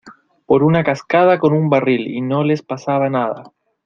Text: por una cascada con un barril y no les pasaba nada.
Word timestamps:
por 0.47 0.63
una 0.63 0.83
cascada 0.83 1.37
con 1.37 1.53
un 1.53 1.69
barril 1.69 2.07
y 2.07 2.21
no 2.21 2.43
les 2.43 2.63
pasaba 2.63 3.07
nada. 3.11 3.53